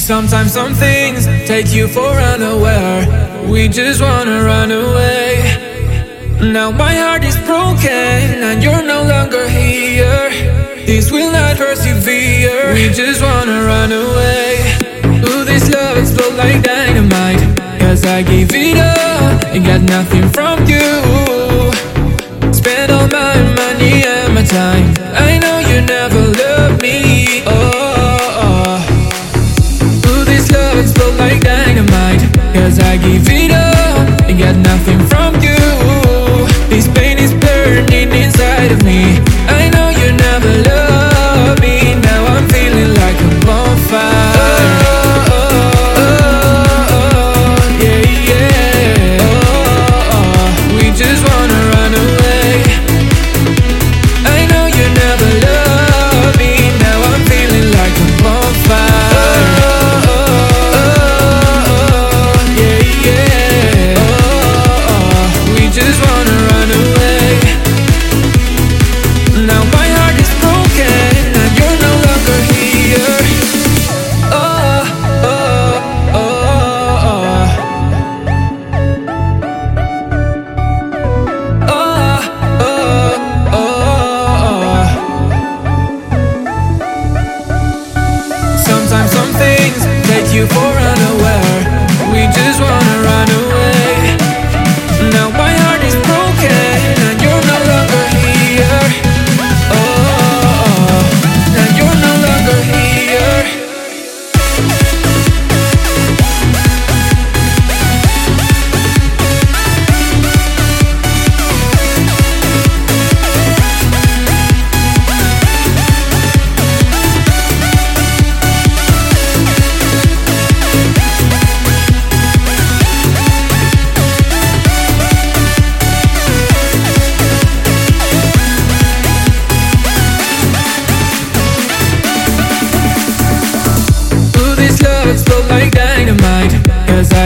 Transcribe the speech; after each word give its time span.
Sometimes 0.00 0.52
some 0.54 0.74
things 0.74 1.26
take 1.46 1.72
you 1.72 1.86
for 1.86 2.10
unaware. 2.32 3.06
We 3.46 3.68
just 3.68 4.00
wanna 4.00 4.42
run 4.42 4.70
away. 4.72 5.34
Now 6.40 6.70
my 6.72 6.94
heart 6.94 7.22
is 7.22 7.36
broken 7.36 8.42
and 8.48 8.62
you're 8.62 8.82
no 8.82 9.02
longer 9.04 9.46
here. 9.46 10.30
This 10.86 11.12
will 11.12 11.30
not 11.30 11.58
persevere. 11.58 12.72
We 12.72 12.88
just 12.88 13.22
wanna 13.22 13.62
run 13.64 13.92
away. 13.92 14.56
Ooh, 15.28 15.44
this 15.44 15.70
love 15.72 15.98
explodes 15.98 16.36
like 16.36 16.62
dynamite. 16.62 17.42
Cause 17.78 18.04
I 18.06 18.22
gave 18.22 18.50
it 18.52 18.78
up 18.78 19.44
and 19.54 19.64
got 19.64 19.82
nothing 19.82 20.28
from 20.30 20.66
you. 20.66 21.29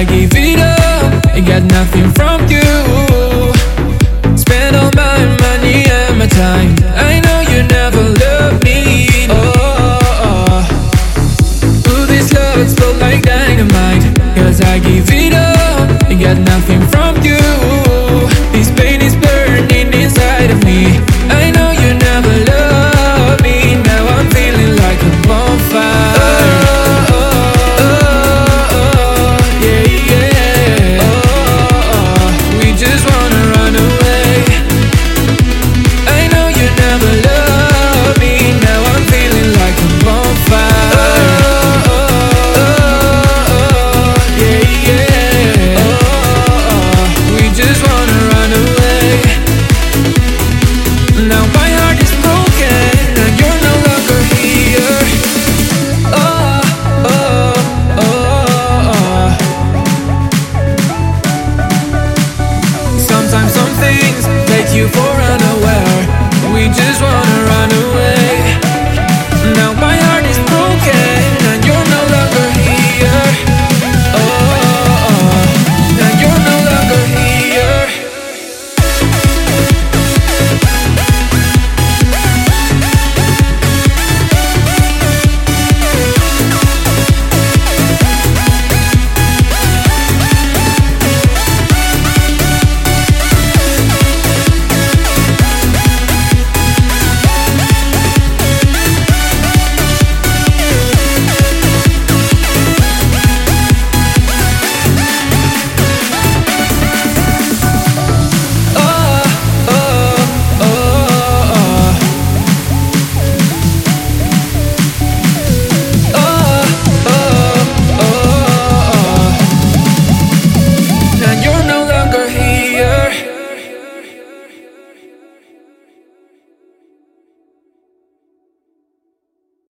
I 0.04 0.06
gave 0.06 0.34
it 0.34 0.60
up. 0.60 1.26
I 1.28 1.40
got 1.40 1.62
nothing 1.62 2.12
from 2.12 2.46
you. 2.50 2.93